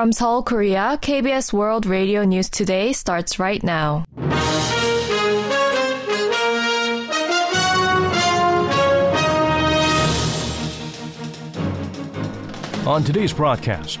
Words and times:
From 0.00 0.12
Seoul, 0.12 0.42
Korea, 0.42 0.98
KBS 1.02 1.52
World 1.52 1.84
Radio 1.84 2.24
News 2.24 2.48
Today 2.48 2.94
starts 2.94 3.38
right 3.38 3.62
now. 3.62 4.06
On 12.86 13.04
today's 13.04 13.34
broadcast, 13.34 14.00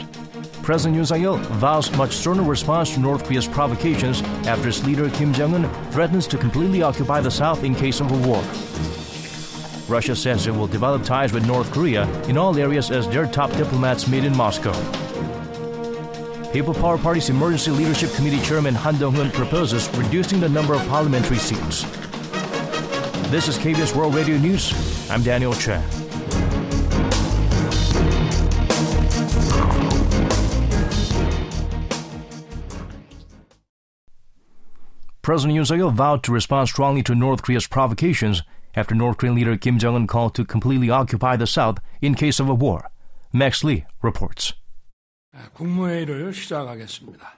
President 0.62 0.98
Yoon 0.98 1.06
Suk-yeol 1.06 1.38
vows 1.58 1.94
much 1.98 2.12
sterner 2.12 2.44
response 2.44 2.94
to 2.94 3.00
North 3.00 3.24
Korea's 3.24 3.46
provocations 3.46 4.22
after 4.46 4.68
its 4.68 4.82
leader 4.82 5.10
Kim 5.10 5.34
Jong-un 5.34 5.68
threatens 5.90 6.26
to 6.28 6.38
completely 6.38 6.82
occupy 6.82 7.20
the 7.20 7.30
South 7.30 7.62
in 7.62 7.74
case 7.74 8.00
of 8.00 8.10
a 8.10 8.26
war. 8.26 8.42
Russia 9.86 10.16
says 10.16 10.46
it 10.46 10.54
will 10.54 10.66
develop 10.66 11.04
ties 11.04 11.34
with 11.34 11.46
North 11.46 11.70
Korea 11.70 12.10
in 12.22 12.38
all 12.38 12.56
areas 12.56 12.90
as 12.90 13.06
their 13.06 13.26
top 13.26 13.52
diplomats 13.52 14.08
meet 14.08 14.24
in 14.24 14.34
Moscow. 14.34 14.72
People 16.52 16.74
Power 16.74 16.98
Party's 16.98 17.30
Emergency 17.30 17.70
Leadership 17.70 18.12
Committee 18.14 18.40
Chairman 18.40 18.74
Han 18.74 18.98
Dong-hoon 18.98 19.30
proposes 19.30 19.88
reducing 19.96 20.40
the 20.40 20.48
number 20.48 20.74
of 20.74 20.84
parliamentary 20.88 21.38
seats. 21.38 21.84
This 23.30 23.46
is 23.46 23.56
KBS 23.56 23.94
World 23.94 24.16
Radio 24.16 24.36
News. 24.36 24.72
I'm 25.08 25.22
Daniel 25.22 25.54
Chen. 25.54 25.80
President 35.22 35.56
Yoon 35.56 35.66
Suk-yeol 35.66 35.92
vowed 35.92 36.24
to 36.24 36.32
respond 36.32 36.68
strongly 36.68 37.04
to 37.04 37.14
North 37.14 37.42
Korea's 37.42 37.68
provocations 37.68 38.42
after 38.74 38.96
North 38.96 39.18
Korean 39.18 39.36
leader 39.36 39.56
Kim 39.56 39.78
Jong-un 39.78 40.08
called 40.08 40.34
to 40.34 40.44
completely 40.44 40.90
occupy 40.90 41.36
the 41.36 41.46
South 41.46 41.78
in 42.02 42.16
case 42.16 42.40
of 42.40 42.48
a 42.48 42.54
war. 42.54 42.90
Max 43.32 43.62
Lee 43.62 43.84
reports. 44.02 44.54
국무회의를 45.53 46.33
시작하겠습니다. 46.33 47.35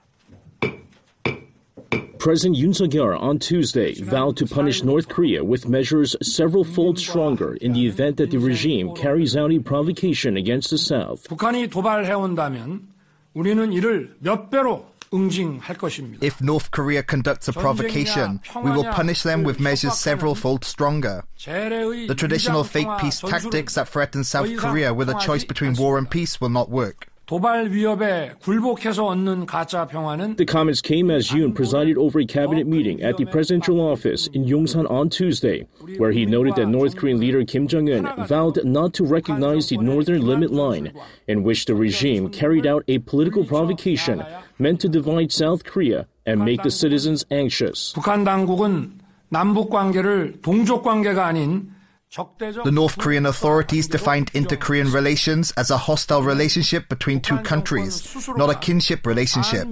President 2.19 2.57
Yoon 2.57 2.73
Suk-yeol 2.73 3.15
on 3.21 3.39
Tuesday 3.39 3.93
vowed 3.93 4.35
to 4.37 4.45
punish 4.45 4.83
North 4.83 5.07
Korea 5.07 5.43
with 5.43 5.69
measures 5.69 6.15
several-fold 6.21 6.99
stronger 6.99 7.55
in 7.61 7.73
the 7.73 7.87
event 7.87 8.17
that 8.17 8.31
the 8.31 8.39
regime 8.39 8.93
carries 8.95 9.37
out 9.37 9.51
a 9.53 9.59
provocation 9.59 10.35
against 10.35 10.69
the 10.69 10.77
South. 10.77 11.23
북한이 11.29 11.69
도발해온다면 11.69 12.87
우리는 13.33 13.71
이를 13.71 14.15
몇 14.19 14.49
배로 14.49 14.87
응징할 15.13 15.77
것입니다. 15.77 16.25
If 16.25 16.41
North 16.41 16.71
Korea 16.71 17.01
conducts 17.01 17.47
a 17.47 17.53
provocation, 17.53 18.41
we 18.61 18.71
will 18.71 18.91
punish 18.91 19.23
them 19.23 19.45
with 19.45 19.61
measures 19.61 19.95
several 19.95 20.35
fold 20.35 20.65
stronger. 20.65 21.23
The 21.45 22.15
traditional 22.17 22.65
fake 22.65 22.89
peace 22.99 23.21
tactics 23.21 23.75
that 23.75 23.87
threaten 23.87 24.25
South 24.25 24.51
Korea 24.57 24.93
with 24.93 25.07
a 25.07 25.17
choice 25.21 25.45
between 25.45 25.75
war 25.75 25.97
and 25.97 26.09
peace 26.09 26.41
will 26.41 26.51
not 26.51 26.69
work. 26.69 27.07
도발 27.31 27.71
위협에 27.71 28.31
굴복해서 28.41 29.05
얻는 29.05 29.45
가짜 29.47 29.85
평화는 29.85 30.37
The 30.37 30.45
comments 30.49 30.81
came 30.81 31.11
as 31.11 31.29
Yoon 31.29 31.53
presided 31.53 31.97
over 31.97 32.21
a 32.21 32.25
cabinet 32.25 32.65
meeting 32.65 33.03
at 33.03 33.17
the 33.17 33.25
presidential 33.25 33.81
office 33.81 34.29
in 34.31 34.45
Yongsan 34.45 34.89
on 34.89 35.09
Tuesday, 35.09 35.67
where 35.99 36.13
he 36.13 36.25
noted 36.25 36.55
that 36.55 36.71
North 36.71 36.95
Korean 36.95 37.19
leader 37.19 37.43
Kim 37.43 37.67
Jong 37.67 37.91
un 37.91 38.07
vowed 38.27 38.63
not 38.63 38.93
to 38.93 39.03
recognize 39.03 39.67
the 39.67 39.75
northern 39.75 40.25
limit 40.25 40.53
line, 40.53 40.93
in 41.27 41.43
which 41.43 41.65
the 41.65 41.75
regime 41.75 42.29
carried 42.31 42.65
out 42.65 42.85
a 42.87 42.99
political 42.99 43.43
provocation 43.43 44.23
meant 44.57 44.79
to 44.79 44.87
divide 44.87 45.33
South 45.33 45.65
Korea 45.65 46.07
and 46.25 46.39
make 46.39 46.63
the 46.63 46.71
citizens 46.71 47.25
anxious. 47.29 47.91
북한 47.91 48.23
당국은 48.23 49.03
남북 49.27 49.69
관계를 49.69 50.39
동족 50.41 50.81
관계가 50.81 51.25
아닌 51.25 51.70
the 52.14 52.70
North 52.70 52.98
Korean 52.98 53.24
authorities 53.24 53.88
defined 53.88 54.30
inter-Korean 54.34 54.92
relations 54.92 55.50
as 55.56 55.70
a 55.70 55.78
hostile 55.78 56.22
relationship 56.22 56.90
between 56.90 57.20
two 57.22 57.38
countries, 57.38 58.28
not 58.36 58.50
a 58.50 58.54
kinship 58.54 59.06
relationship. 59.06 59.66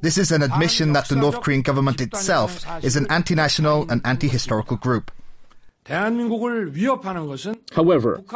This 0.00 0.18
is 0.18 0.32
an 0.32 0.42
admission 0.42 0.94
that 0.94 1.06
the 1.06 1.14
North 1.14 1.40
Korean 1.40 1.62
government 1.62 2.00
itself 2.00 2.66
is 2.82 2.96
an 2.96 3.06
anti-national 3.08 3.88
and 3.88 4.00
anti-historical 4.04 4.78
group. 4.78 5.12
However, 5.86 6.10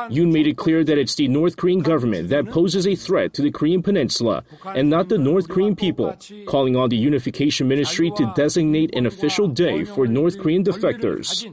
Yoon 0.08 0.32
made 0.32 0.46
it 0.46 0.56
clear 0.56 0.84
that 0.84 0.96
it's 0.96 1.16
the 1.16 1.26
North 1.26 1.56
Korean 1.56 1.80
government 1.80 2.28
that 2.28 2.50
poses 2.50 2.86
a 2.86 2.94
threat 2.94 3.34
to 3.34 3.42
the 3.42 3.50
Korean 3.50 3.82
peninsula 3.82 4.44
and 4.64 4.88
not 4.88 5.08
the 5.08 5.18
North 5.18 5.48
Korean 5.48 5.74
people, 5.74 6.16
calling 6.46 6.76
on 6.76 6.88
the 6.88 6.96
Unification 6.96 7.66
Ministry 7.66 8.12
to 8.12 8.32
designate 8.36 8.94
an 8.94 9.06
official 9.06 9.48
day 9.48 9.82
for 9.84 10.06
North 10.06 10.38
Korean 10.38 10.62
defectors. 10.62 11.52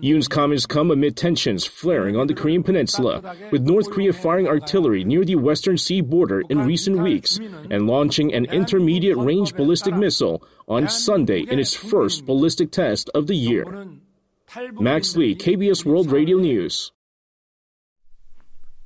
Yoon's 0.00 0.28
comments 0.28 0.66
come 0.66 0.90
amid 0.90 1.16
tensions 1.16 1.64
flaring 1.64 2.16
on 2.16 2.26
the 2.26 2.34
Korean 2.34 2.62
peninsula, 2.62 3.34
with 3.50 3.62
North 3.62 3.90
Korea 3.90 4.12
firing 4.12 4.46
artillery 4.46 5.04
near 5.04 5.24
the 5.24 5.36
Western 5.36 5.78
Sea 5.78 6.02
border 6.02 6.42
in 6.50 6.66
recent 6.66 6.98
weeks 6.98 7.38
and 7.70 7.86
launching 7.86 8.34
an 8.34 8.44
intermediate 8.46 9.16
range 9.16 9.54
ballistic 9.54 9.94
missile 9.94 10.46
on 10.68 10.88
Sunday 10.88 11.40
in 11.40 11.58
its 11.58 11.74
first 11.74 12.26
ballistic 12.26 12.70
test 12.70 13.08
of 13.14 13.26
the 13.26 13.34
year. 13.34 13.86
Max 14.72 15.16
Lee, 15.16 15.34
KBS 15.34 15.84
World 15.84 16.12
Radio 16.12 16.36
News. 16.36 16.92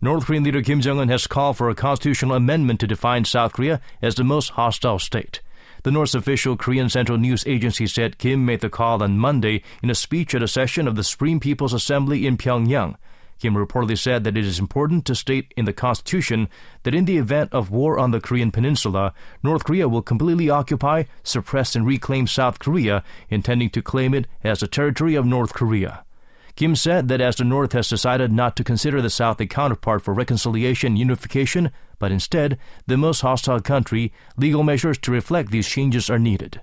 North 0.00 0.26
Korean 0.26 0.44
leader 0.44 0.62
Kim 0.62 0.80
Jong 0.80 1.00
un 1.00 1.08
has 1.08 1.26
called 1.26 1.56
for 1.56 1.70
a 1.70 1.74
constitutional 1.74 2.36
amendment 2.36 2.78
to 2.80 2.86
define 2.86 3.24
South 3.24 3.54
Korea 3.54 3.80
as 4.00 4.14
the 4.14 4.22
most 4.22 4.50
hostile 4.50 5.00
state. 5.00 5.40
The 5.86 5.92
North's 5.92 6.16
official 6.16 6.56
Korean 6.56 6.88
Central 6.88 7.16
News 7.16 7.46
Agency 7.46 7.86
said 7.86 8.18
Kim 8.18 8.44
made 8.44 8.58
the 8.58 8.68
call 8.68 9.04
on 9.04 9.18
Monday 9.18 9.62
in 9.84 9.88
a 9.88 9.94
speech 9.94 10.34
at 10.34 10.42
a 10.42 10.48
session 10.48 10.88
of 10.88 10.96
the 10.96 11.04
Supreme 11.04 11.38
People's 11.38 11.72
Assembly 11.72 12.26
in 12.26 12.36
Pyongyang. 12.36 12.96
Kim 13.38 13.54
reportedly 13.54 13.96
said 13.96 14.24
that 14.24 14.36
it 14.36 14.44
is 14.44 14.58
important 14.58 15.04
to 15.04 15.14
state 15.14 15.54
in 15.56 15.64
the 15.64 15.72
Constitution 15.72 16.48
that 16.82 16.92
in 16.92 17.04
the 17.04 17.18
event 17.18 17.52
of 17.52 17.70
war 17.70 18.00
on 18.00 18.10
the 18.10 18.20
Korean 18.20 18.50
Peninsula, 18.50 19.14
North 19.44 19.62
Korea 19.62 19.88
will 19.88 20.02
completely 20.02 20.50
occupy, 20.50 21.04
suppress, 21.22 21.76
and 21.76 21.86
reclaim 21.86 22.26
South 22.26 22.58
Korea, 22.58 23.04
intending 23.30 23.70
to 23.70 23.80
claim 23.80 24.12
it 24.12 24.26
as 24.42 24.64
a 24.64 24.66
territory 24.66 25.14
of 25.14 25.24
North 25.24 25.54
Korea. 25.54 26.04
Kim 26.56 26.74
said 26.74 27.08
that 27.08 27.20
as 27.20 27.36
the 27.36 27.44
North 27.44 27.72
has 27.72 27.86
decided 27.86 28.32
not 28.32 28.56
to 28.56 28.64
consider 28.64 29.02
the 29.02 29.10
South 29.10 29.38
a 29.40 29.46
counterpart 29.46 30.00
for 30.00 30.14
reconciliation 30.14 30.92
and 30.92 30.98
unification, 30.98 31.70
but 31.98 32.10
instead 32.10 32.58
the 32.86 32.96
most 32.96 33.20
hostile 33.20 33.60
country, 33.60 34.10
legal 34.38 34.62
measures 34.62 34.96
to 34.98 35.12
reflect 35.12 35.50
these 35.50 35.68
changes 35.68 36.08
are 36.08 36.18
needed. 36.18 36.62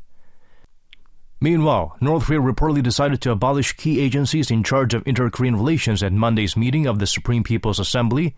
Meanwhile, 1.40 1.96
North 2.02 2.26
Korea 2.26 2.40
reportedly 2.40 2.82
decided 2.82 3.22
to 3.22 3.32
abolish 3.32 3.74
key 3.74 4.00
agencies 4.00 4.50
in 4.50 4.64
charge 4.64 4.96
of 4.96 5.04
inter 5.06 5.30
Korean 5.30 5.56
relations 5.56 6.02
at 6.02 6.12
Monday's 6.12 6.58
meeting 6.58 6.88
of 6.88 6.98
the 6.98 7.06
Supreme 7.06 7.44
People's 7.44 7.80
Assembly. 7.80 8.36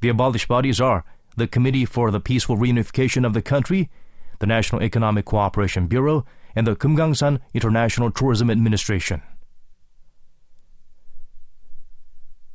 The 0.00 0.08
abolished 0.08 0.48
bodies 0.48 0.80
are 0.80 1.04
the 1.36 1.48
Committee 1.48 1.84
for 1.84 2.10
the 2.10 2.20
Peaceful 2.20 2.56
Reunification 2.56 3.26
of 3.26 3.34
the 3.34 3.42
Country, 3.42 3.90
the 4.38 4.46
National 4.46 4.82
Economic 4.82 5.26
Cooperation 5.26 5.86
Bureau, 5.86 6.24
and 6.56 6.66
the 6.66 6.76
Kumgangsan 6.76 7.40
International 7.52 8.10
Tourism 8.10 8.50
Administration. 8.50 9.20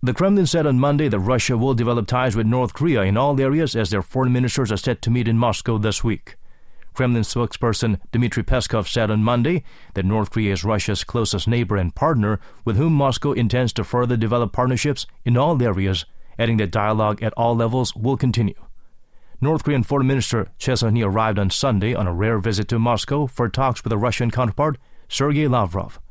The 0.06 0.14
Kremlin 0.14 0.48
said 0.48 0.68
on 0.68 0.82
Monday 0.82 1.08
that 1.08 1.20
Russia 1.20 1.56
will 1.58 1.74
develop 1.74 2.08
ties 2.08 2.36
with 2.36 2.46
North 2.46 2.74
Korea 2.74 3.04
in 3.04 3.16
all 3.16 3.40
areas 3.40 3.74
as 3.74 3.90
their 3.90 4.02
foreign 4.02 4.34
ministers 4.34 4.70
are 4.70 4.76
set 4.76 5.02
to 5.04 5.10
meet 5.10 5.30
in 5.30 5.38
Moscow 5.38 5.78
this 5.78 6.04
week. 6.04 6.36
Kremlin 6.94 7.24
spokesperson 7.24 8.02
Dmitry 8.12 8.44
Peskov 8.44 8.90
said 8.90 9.10
on 9.10 9.24
Monday 9.24 9.64
that 9.94 10.04
North 10.04 10.32
Korea 10.32 10.52
is 10.52 10.66
Russia's 10.66 11.06
closest 11.06 11.48
neighbor 11.48 11.78
and 11.78 11.96
partner 11.96 12.42
with 12.66 12.76
whom 12.76 12.92
Moscow 12.92 13.32
intends 13.32 13.72
to 13.72 13.86
further 13.86 14.18
develop 14.18 14.52
partnerships 14.52 15.08
in 15.24 15.38
all 15.38 15.64
areas, 15.64 16.04
adding 16.38 16.58
that 16.58 16.72
dialogue 16.72 17.24
at 17.24 17.32
all 17.38 17.56
levels 17.56 17.96
will 17.96 18.18
continue. 18.18 18.62
North 19.40 19.64
Korean 19.64 19.84
Foreign 19.84 20.08
Minister 20.08 20.50
Choi 20.58 20.76
Son-hui 20.76 21.02
arrived 21.02 21.40
on 21.40 21.50
Sunday 21.50 21.96
on 21.96 22.08
a 22.08 22.14
rare 22.14 22.40
visit 22.40 22.68
to 22.68 22.78
Moscow 22.78 23.26
for 23.26 23.48
talks 23.48 23.86
with 23.86 23.92
the 23.92 23.98
Russian 23.98 24.32
counterpart 24.32 24.78
Sergei 25.08 25.48
Lavrov. 25.48 26.02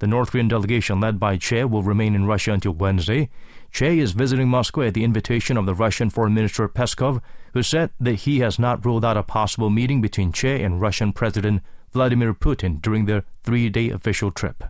The 0.00 0.06
North 0.06 0.30
Korean 0.30 0.48
delegation 0.48 1.00
led 1.00 1.18
by 1.18 1.36
Choi 1.36 1.66
will 1.66 1.82
remain 1.82 2.14
in 2.14 2.26
Russia 2.26 2.52
until 2.52 2.72
Wednesday. 2.72 3.28
Choi 3.72 3.98
is 3.98 4.12
visiting 4.12 4.48
Moscow 4.48 4.82
at 4.82 4.94
the 4.94 5.04
invitation 5.04 5.56
of 5.56 5.66
the 5.66 5.74
Russian 5.74 6.08
Foreign 6.08 6.34
Minister 6.34 6.68
Peskov, 6.68 7.20
who 7.52 7.62
said 7.62 7.90
that 7.98 8.14
he 8.14 8.38
has 8.38 8.58
not 8.58 8.84
ruled 8.84 9.04
out 9.04 9.16
a 9.16 9.22
possible 9.22 9.70
meeting 9.70 10.00
between 10.00 10.32
Choi 10.32 10.62
and 10.62 10.80
Russian 10.80 11.12
President 11.12 11.62
Vladimir 11.92 12.32
Putin 12.32 12.80
during 12.80 13.06
their 13.06 13.24
three-day 13.42 13.90
official 13.90 14.30
trip. 14.30 14.64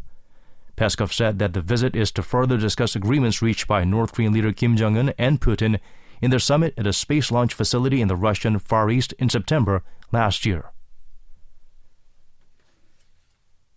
Peskov 0.77 1.13
said 1.13 1.39
that 1.41 1.53
the 1.53 1.61
visit 1.61 1.95
is 1.95 2.13
to 2.13 2.23
further 2.23 2.57
discuss 2.57 2.97
agreements 2.97 3.43
reached 3.43 3.67
by 3.67 3.85
North 3.85 4.13
Korean 4.15 4.33
leader 4.33 4.53
Kim 4.53 4.77
Jong-un 4.77 5.13
and 5.19 5.41
Putin 5.41 5.81
in 6.23 6.31
their 6.31 6.39
summit 6.39 6.73
at 6.79 6.87
a 6.87 6.93
space 6.93 7.31
launch 7.31 7.53
facility 7.53 8.01
in 8.01 8.09
the 8.09 8.17
Russian 8.17 8.59
Far 8.59 8.89
East 8.89 9.13
in 9.19 9.29
September 9.29 9.83
last 10.13 10.47
year. 10.47 10.71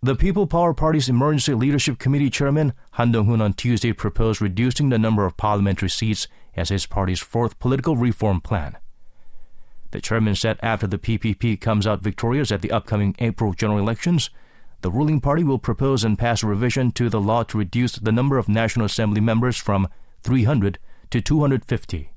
The 0.04 0.16
People 0.16 0.48
Power 0.48 0.74
Party's 0.74 1.08
Emergency 1.08 1.54
Leadership 1.54 2.00
Committee 2.00 2.28
Chairman 2.28 2.72
Han 2.94 3.12
Dong-hoon 3.12 3.40
on 3.40 3.52
Tuesday 3.52 3.92
proposed 3.92 4.42
reducing 4.42 4.88
the 4.88 4.98
number 4.98 5.24
of 5.24 5.36
parliamentary 5.36 5.90
seats 5.90 6.26
as 6.56 6.70
his 6.70 6.86
party's 6.86 7.20
fourth 7.20 7.56
political 7.60 7.96
reform 7.96 8.40
plan. 8.40 8.76
The 9.92 10.00
chairman 10.00 10.34
said 10.34 10.58
after 10.60 10.88
the 10.88 10.98
PPP 10.98 11.60
comes 11.60 11.86
out 11.86 12.02
victorious 12.02 12.50
at 12.50 12.62
the 12.62 12.72
upcoming 12.72 13.14
April 13.20 13.52
general 13.52 13.78
elections, 13.78 14.28
the 14.80 14.90
ruling 14.90 15.20
party 15.20 15.44
will 15.44 15.60
propose 15.60 16.02
and 16.02 16.18
pass 16.18 16.42
a 16.42 16.48
revision 16.48 16.90
to 16.90 17.08
the 17.08 17.20
law 17.20 17.44
to 17.44 17.58
reduce 17.58 17.92
the 17.92 18.10
number 18.10 18.38
of 18.38 18.48
National 18.48 18.86
Assembly 18.86 19.20
members 19.20 19.56
from 19.56 19.86
300 20.24 20.80
to 21.10 21.20
250. 21.20 22.10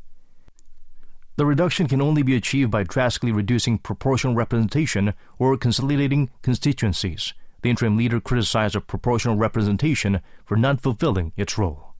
The 1.35 1.45
reduction 1.45 1.87
can 1.87 2.01
only 2.01 2.23
be 2.23 2.35
achieved 2.35 2.71
by 2.71 2.81
drastically 2.81 3.31
reducing 3.31 3.77
proportional 3.77 4.33
representation 4.33 5.13
or 5.37 5.55
consolidating 5.55 6.31
constituencies. 6.41 7.35
The 7.65 7.71
interim 7.71 7.97
leader 7.97 8.21
criticized 8.21 8.75
a 8.75 8.79
proportional 8.79 9.37
representation 9.37 10.21
for 10.45 10.55
not 10.55 10.81
fulfilling 10.81 11.31
its 11.35 11.57
role. 11.57 11.95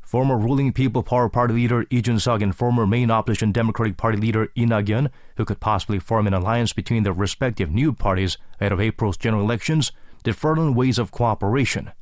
Former 0.00 0.38
ruling 0.38 0.72
People 0.72 1.02
Power 1.02 1.28
Party 1.28 1.52
leader 1.52 1.84
Lee 1.90 2.00
Jun-seok 2.00 2.42
and 2.42 2.56
former 2.56 2.86
main 2.86 3.10
opposition 3.10 3.52
Democratic 3.52 3.98
Party 3.98 4.16
leader 4.16 4.48
Lee 4.56 4.64
Nak-yeon, 4.64 5.10
who 5.36 5.44
could 5.44 5.60
possibly 5.60 5.98
form 5.98 6.26
an 6.26 6.32
alliance 6.32 6.72
between 6.72 7.02
their 7.02 7.12
respective 7.12 7.70
new 7.70 7.92
parties 7.92 8.38
ahead 8.60 8.72
of 8.72 8.80
April's 8.80 9.18
general 9.18 9.42
elections, 9.42 9.92
differed 10.22 10.58
on 10.58 10.74
ways 10.74 10.98
of 10.98 11.10
cooperation. 11.10 11.92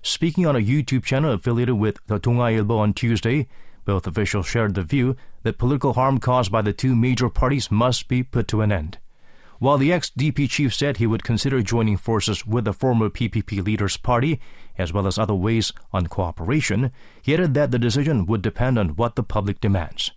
Speaking 0.00 0.46
on 0.46 0.56
a 0.56 0.60
YouTube 0.60 1.04
channel 1.04 1.32
affiliated 1.34 1.74
with 1.74 1.98
the 2.06 2.18
Ilbo 2.18 2.78
on 2.78 2.94
Tuesday, 2.94 3.46
both 3.84 4.06
officials 4.06 4.46
shared 4.46 4.74
the 4.74 4.82
view 4.82 5.16
that 5.42 5.58
political 5.58 5.92
harm 5.92 6.16
caused 6.18 6.50
by 6.50 6.62
the 6.62 6.72
two 6.72 6.96
major 6.96 7.28
parties 7.28 7.70
must 7.70 8.08
be 8.08 8.22
put 8.22 8.48
to 8.48 8.62
an 8.62 8.72
end. 8.72 8.96
While 9.58 9.78
the 9.78 9.92
ex-DP 9.92 10.50
chief 10.50 10.74
said 10.74 10.96
he 10.96 11.06
would 11.06 11.22
consider 11.22 11.62
joining 11.62 11.96
forces 11.96 12.46
with 12.46 12.64
the 12.64 12.72
former 12.72 13.08
PPP 13.08 13.64
leader's 13.64 13.96
party, 13.96 14.40
as 14.76 14.92
well 14.92 15.06
as 15.06 15.18
other 15.18 15.34
ways 15.34 15.72
on 15.92 16.08
cooperation, 16.08 16.90
he 17.22 17.34
added 17.34 17.54
that 17.54 17.70
the 17.70 17.78
decision 17.78 18.26
would 18.26 18.42
depend 18.42 18.78
on 18.78 18.96
what 18.96 19.14
the 19.14 19.22
public 19.22 19.60
demands. 19.60 20.10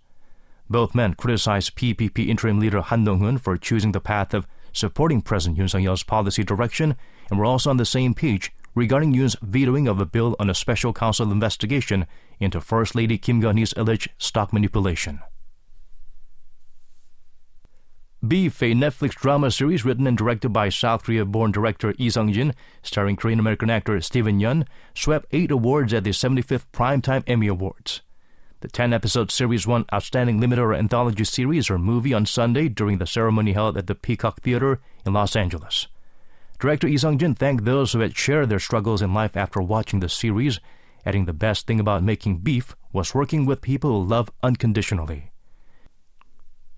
Both 0.68 0.94
men 0.94 1.14
criticized 1.14 1.76
PPP 1.76 2.28
interim 2.28 2.58
leader 2.58 2.80
Han 2.80 3.04
Dong-hoon 3.04 3.38
for 3.38 3.56
choosing 3.56 3.92
the 3.92 4.00
path 4.00 4.34
of 4.34 4.46
supporting 4.72 5.22
President 5.22 5.58
Yoon 5.58 5.70
Suk-yeol's 5.70 6.02
policy 6.02 6.44
direction 6.44 6.96
and 7.30 7.38
were 7.38 7.46
also 7.46 7.70
on 7.70 7.78
the 7.78 7.86
same 7.86 8.14
page 8.14 8.52
regarding 8.74 9.14
Yoon's 9.14 9.36
vetoing 9.40 9.88
of 9.88 10.00
a 10.00 10.06
bill 10.06 10.36
on 10.38 10.50
a 10.50 10.54
special 10.54 10.92
counsel 10.92 11.32
investigation 11.32 12.06
into 12.38 12.60
First 12.60 12.94
Lady 12.94 13.18
Kim 13.18 13.40
Keon-hee's 13.40 13.72
alleged 13.76 14.10
stock 14.18 14.52
manipulation. 14.52 15.20
Beef, 18.26 18.60
a 18.62 18.72
Netflix 18.72 19.14
drama 19.14 19.48
series 19.48 19.84
written 19.84 20.04
and 20.04 20.18
directed 20.18 20.48
by 20.48 20.70
South 20.70 21.04
Korea-born 21.04 21.52
director 21.52 21.94
Lee 22.00 22.10
Sung-jin, 22.10 22.52
starring 22.82 23.14
Korean-American 23.14 23.70
actor 23.70 24.00
Steven 24.00 24.40
Yeun, 24.40 24.66
swept 24.92 25.26
eight 25.30 25.52
awards 25.52 25.94
at 25.94 26.02
the 26.02 26.10
75th 26.10 26.64
Primetime 26.72 27.22
Emmy 27.28 27.46
Awards. 27.46 28.00
The 28.58 28.66
10-episode 28.66 29.30
series 29.30 29.68
won 29.68 29.84
Outstanding 29.94 30.40
Limited 30.40 30.62
or 30.62 30.74
Anthology 30.74 31.22
Series 31.22 31.70
or 31.70 31.78
Movie 31.78 32.12
on 32.12 32.26
Sunday 32.26 32.68
during 32.68 32.98
the 32.98 33.06
ceremony 33.06 33.52
held 33.52 33.78
at 33.78 33.86
the 33.86 33.94
Peacock 33.94 34.40
Theater 34.40 34.80
in 35.06 35.12
Los 35.12 35.36
Angeles. 35.36 35.86
Director 36.58 36.88
Lee 36.88 36.96
Sung-jin 36.96 37.36
thanked 37.36 37.64
those 37.64 37.92
who 37.92 38.00
had 38.00 38.16
shared 38.16 38.48
their 38.48 38.58
struggles 38.58 39.00
in 39.00 39.14
life 39.14 39.36
after 39.36 39.62
watching 39.62 40.00
the 40.00 40.08
series, 40.08 40.58
adding 41.06 41.26
the 41.26 41.32
best 41.32 41.68
thing 41.68 41.78
about 41.78 42.02
making 42.02 42.38
Beef 42.38 42.74
was 42.92 43.14
working 43.14 43.46
with 43.46 43.62
people 43.62 43.92
who 43.92 44.08
love 44.08 44.28
unconditionally. 44.42 45.30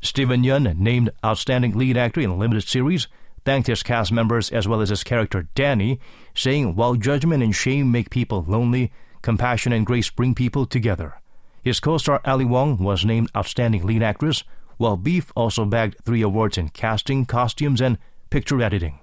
Steven 0.02 0.42
Yeun, 0.42 0.78
named 0.78 1.10
Outstanding 1.24 1.76
Lead 1.76 1.96
Actor 1.96 2.20
in 2.20 2.30
a 2.30 2.36
limited 2.36 2.66
series, 2.66 3.06
thanked 3.44 3.68
his 3.68 3.82
cast 3.82 4.12
members 4.12 4.50
as 4.50 4.66
well 4.66 4.80
as 4.80 4.88
his 4.88 5.04
character 5.04 5.48
Danny, 5.54 6.00
saying, 6.34 6.74
While 6.74 6.94
judgment 6.94 7.42
and 7.42 7.54
shame 7.54 7.90
make 7.90 8.10
people 8.10 8.44
lonely, 8.46 8.92
compassion 9.22 9.72
and 9.72 9.84
grace 9.86 10.10
bring 10.10 10.34
people 10.34 10.66
together. 10.66 11.20
His 11.62 11.80
co 11.80 11.98
star 11.98 12.20
Ali 12.24 12.44
Wong 12.44 12.78
was 12.78 13.04
named 13.04 13.30
Outstanding 13.36 13.84
Lead 13.84 14.02
Actress, 14.02 14.44
while 14.78 14.96
Beef 14.96 15.30
also 15.36 15.66
bagged 15.66 15.96
three 16.04 16.22
awards 16.22 16.56
in 16.56 16.70
casting, 16.70 17.26
costumes, 17.26 17.82
and 17.82 17.98
picture 18.30 18.62
editing. 18.62 18.98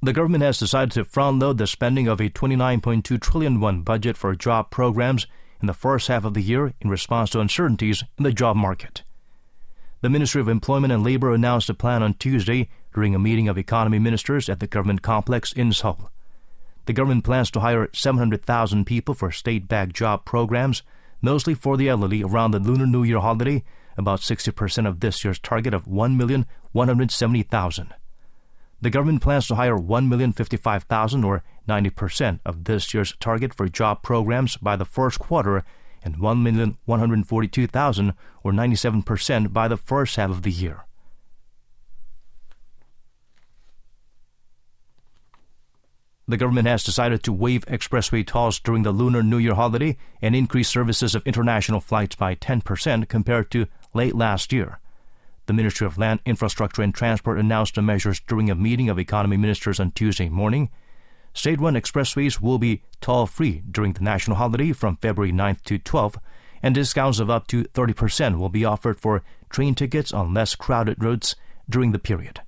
The 0.00 0.12
government 0.12 0.44
has 0.44 0.58
decided 0.58 0.92
to 0.92 1.04
front 1.04 1.38
load 1.38 1.58
the 1.58 1.66
spending 1.66 2.06
of 2.06 2.20
a 2.20 2.28
29.2 2.28 3.20
trillion 3.20 3.58
won 3.58 3.80
budget 3.82 4.16
for 4.16 4.34
job 4.36 4.70
programs 4.70 5.26
in 5.64 5.66
the 5.66 5.72
first 5.72 6.08
half 6.08 6.26
of 6.26 6.34
the 6.34 6.42
year 6.42 6.74
in 6.82 6.90
response 6.90 7.30
to 7.30 7.40
uncertainties 7.40 8.04
in 8.18 8.24
the 8.24 8.32
job 8.32 8.54
market. 8.54 9.02
The 10.02 10.10
Ministry 10.10 10.42
of 10.42 10.48
Employment 10.48 10.92
and 10.92 11.02
Labor 11.02 11.32
announced 11.32 11.70
a 11.70 11.74
plan 11.74 12.02
on 12.02 12.12
Tuesday 12.12 12.68
during 12.92 13.14
a 13.14 13.18
meeting 13.18 13.48
of 13.48 13.56
economy 13.56 13.98
ministers 13.98 14.50
at 14.50 14.60
the 14.60 14.66
government 14.66 15.00
complex 15.00 15.54
in 15.54 15.72
Seoul. 15.72 16.10
The 16.84 16.92
government 16.92 17.24
plans 17.24 17.50
to 17.52 17.60
hire 17.60 17.88
700,000 17.94 18.84
people 18.84 19.14
for 19.14 19.32
state-backed 19.32 19.94
job 19.94 20.26
programs, 20.26 20.82
mostly 21.22 21.54
for 21.54 21.78
the 21.78 21.88
elderly 21.88 22.22
around 22.22 22.50
the 22.50 22.58
Lunar 22.58 22.86
New 22.86 23.02
Year 23.02 23.20
holiday, 23.20 23.64
about 23.96 24.20
60% 24.20 24.86
of 24.86 25.00
this 25.00 25.24
year's 25.24 25.38
target 25.38 25.72
of 25.72 25.86
1,170,000. 25.86 27.92
The 28.84 28.90
government 28.90 29.22
plans 29.22 29.46
to 29.46 29.54
hire 29.54 29.78
1,055,000 29.78 31.24
or 31.24 31.42
90% 31.66 32.40
of 32.44 32.64
this 32.64 32.92
year's 32.92 33.16
target 33.18 33.54
for 33.54 33.66
job 33.66 34.02
programs 34.02 34.58
by 34.58 34.76
the 34.76 34.84
first 34.84 35.18
quarter 35.18 35.64
and 36.02 36.16
1,142,000 36.16 38.14
or 38.42 38.52
97% 38.52 39.54
by 39.54 39.68
the 39.68 39.78
first 39.78 40.16
half 40.16 40.28
of 40.28 40.42
the 40.42 40.50
year. 40.50 40.84
The 46.28 46.36
government 46.36 46.68
has 46.68 46.84
decided 46.84 47.22
to 47.22 47.32
waive 47.32 47.64
expressway 47.64 48.26
tolls 48.26 48.60
during 48.60 48.82
the 48.82 48.92
Lunar 48.92 49.22
New 49.22 49.38
Year 49.38 49.54
holiday 49.54 49.96
and 50.20 50.36
increase 50.36 50.68
services 50.68 51.14
of 51.14 51.26
international 51.26 51.80
flights 51.80 52.16
by 52.16 52.34
10% 52.34 53.08
compared 53.08 53.50
to 53.52 53.66
late 53.94 54.14
last 54.14 54.52
year. 54.52 54.78
The 55.46 55.52
Ministry 55.52 55.86
of 55.86 55.98
Land, 55.98 56.20
Infrastructure 56.24 56.80
and 56.80 56.94
Transport 56.94 57.38
announced 57.38 57.74
the 57.74 57.82
measures 57.82 58.20
during 58.20 58.50
a 58.50 58.54
meeting 58.54 58.88
of 58.88 58.98
economy 58.98 59.36
ministers 59.36 59.78
on 59.78 59.90
Tuesday 59.90 60.30
morning. 60.30 60.70
State 61.34 61.60
run 61.60 61.74
expressways 61.74 62.40
will 62.40 62.58
be 62.58 62.82
toll 63.02 63.26
free 63.26 63.62
during 63.70 63.92
the 63.92 64.02
national 64.02 64.38
holiday 64.38 64.72
from 64.72 64.96
February 64.96 65.32
9th 65.32 65.62
to 65.64 65.78
12th, 65.78 66.16
and 66.62 66.74
discounts 66.74 67.18
of 67.18 67.28
up 67.28 67.46
to 67.48 67.64
30% 67.64 68.38
will 68.38 68.48
be 68.48 68.64
offered 68.64 68.98
for 68.98 69.22
train 69.50 69.74
tickets 69.74 70.12
on 70.12 70.32
less 70.32 70.54
crowded 70.54 71.02
routes 71.02 71.36
during 71.68 71.92
the 71.92 71.98
period. 71.98 72.40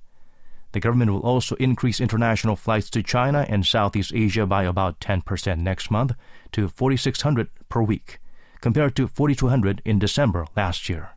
The 0.71 0.79
government 0.79 1.11
will 1.11 1.21
also 1.21 1.55
increase 1.57 2.01
international 2.01 2.55
flights 2.55 2.89
to 2.91 3.03
China 3.03 3.45
and 3.47 3.65
Southeast 3.65 4.11
Asia 4.13 4.47
by 4.47 4.63
about 4.63 4.99
10% 4.99 5.59
next 5.59 5.91
month 5.91 6.13
to 6.53 6.67
4,600 6.67 7.49
per 7.69 7.81
week, 7.83 8.19
compared 8.59 8.95
to 8.95 9.07
4,200 9.07 9.83
in 9.85 9.99
December 9.99 10.47
last 10.55 10.89
year. 10.89 11.16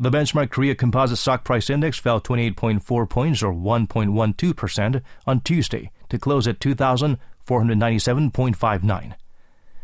The 0.00 0.10
benchmark 0.10 0.50
Korea 0.50 0.74
Composite 0.74 1.18
Stock 1.18 1.44
Price 1.44 1.70
Index 1.70 2.00
fell 2.00 2.20
28.4 2.20 3.08
points 3.08 3.44
or 3.44 3.54
1.12% 3.54 5.02
on 5.24 5.40
Tuesday 5.42 5.92
to 6.08 6.18
close 6.18 6.48
at 6.48 6.58
2,497.59. 6.58 9.14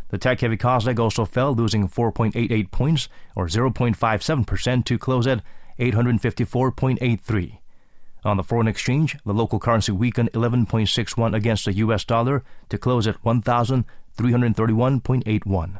The 0.08 0.18
tech-heavy 0.18 0.56
Kosdaq 0.56 0.98
also 0.98 1.24
fell, 1.24 1.54
losing 1.54 1.88
4.88 1.88 2.72
points 2.72 3.08
or 3.36 3.46
0.57% 3.46 4.84
to 4.84 4.98
close 4.98 5.28
at 5.28 5.42
854.83. 5.78 7.58
On 8.24 8.36
the 8.36 8.42
foreign 8.42 8.66
exchange, 8.66 9.16
the 9.24 9.32
local 9.32 9.60
currency 9.60 9.92
weakened 9.92 10.32
11.61 10.32 11.36
against 11.36 11.66
the 11.66 11.74
US 11.74 12.04
dollar 12.04 12.42
to 12.68 12.76
close 12.76 13.06
at 13.06 13.22
1,331.81. 13.22 15.78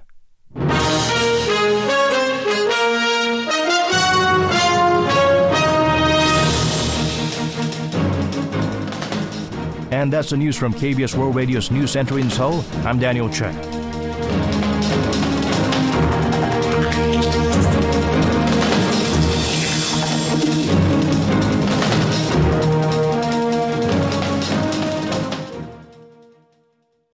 And 9.91 10.13
that's 10.13 10.31
the 10.31 10.37
news 10.37 10.57
from 10.57 10.73
KBS 10.73 11.17
World 11.17 11.35
Radio's 11.35 11.71
News 11.71 11.91
Center 11.91 12.19
in 12.19 12.31
Seoul. 12.31 12.65
I'm 12.85 12.99
Daniel 12.99 13.29
Chen. 13.29 13.80